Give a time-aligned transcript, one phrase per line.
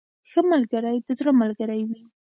[0.29, 2.01] •ښه ملګری د زړه ملګری وي.